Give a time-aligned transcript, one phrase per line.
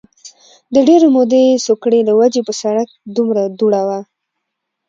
[0.73, 3.99] د ډېرې مودې سوکړې له وجې په سړک دومره دوړه وه